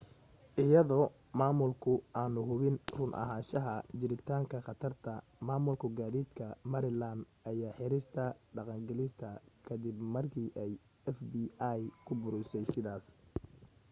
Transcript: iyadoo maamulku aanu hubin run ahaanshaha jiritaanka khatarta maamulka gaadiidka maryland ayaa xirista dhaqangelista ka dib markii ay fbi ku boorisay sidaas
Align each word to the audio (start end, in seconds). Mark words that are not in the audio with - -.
iyadoo 0.63 1.05
maamulku 1.39 1.91
aanu 2.21 2.39
hubin 2.49 2.77
run 2.99 3.11
ahaanshaha 3.23 3.75
jiritaanka 3.99 4.61
khatarta 4.67 5.13
maamulka 5.47 5.87
gaadiidka 5.99 6.47
maryland 6.73 7.21
ayaa 7.51 7.77
xirista 7.79 8.25
dhaqangelista 8.55 9.29
ka 9.67 9.73
dib 9.83 9.97
markii 10.15 10.49
ay 10.63 10.71
fbi 11.17 11.43
ku 12.05 12.11
boorisay 12.21 12.65
sidaas 12.73 13.05